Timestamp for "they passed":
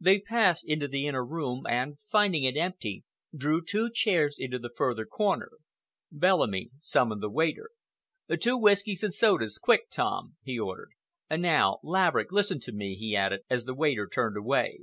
0.00-0.64